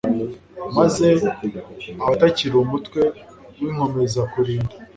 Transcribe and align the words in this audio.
maze 0.77 1.07
abatakili 2.03 2.55
umutwe 2.63 3.01
winkomezakulinda 3.59 4.75